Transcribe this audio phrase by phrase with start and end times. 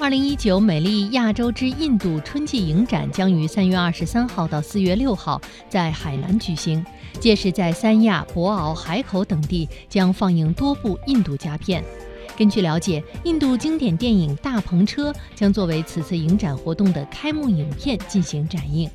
[0.00, 6.84] 二零一九美丽亚洲之印度春季影展将于三月二十三号到四月六号在海南举行
[7.18, 11.82] 届时在三亚博鳌海口等地将放映多部印度佳片。
[12.36, 18.88] 根据了解印度经典电影大篷车将作为此次影展活动的开幕影片进行展映。